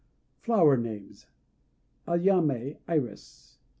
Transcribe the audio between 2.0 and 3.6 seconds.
Ayamé "Iris."